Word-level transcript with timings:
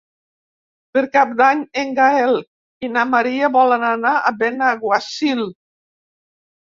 Per 0.95 1.01
Cap 1.17 1.35
d'Any 1.41 1.59
en 1.81 1.91
Gaël 1.99 2.33
i 2.87 2.91
na 2.95 3.03
Maria 3.11 3.53
volen 3.59 3.87
anar 3.93 4.17
a 4.31 4.35
Benaguasil. 4.43 5.45